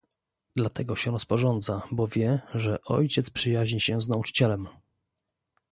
[0.55, 4.67] "Dlatego się rozporządza, bo wie, że ojciec przyjaźni się z nauczycielem."